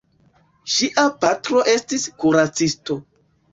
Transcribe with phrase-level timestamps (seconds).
[0.75, 3.01] Ŝia patro estis kuracisto.